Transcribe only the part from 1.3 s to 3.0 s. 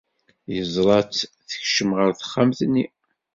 tekcem ɣer texxamt-nni.